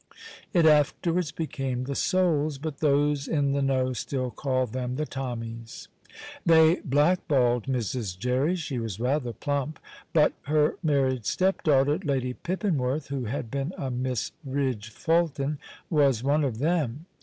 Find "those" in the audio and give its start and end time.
2.79-3.27